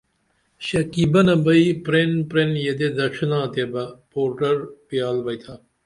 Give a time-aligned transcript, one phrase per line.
[0.67, 4.55] شکی بنہ بئے پرپین پرپین یدے دڇھنا تیبہ پوڈر
[4.87, 5.59] پیال بیئتُھن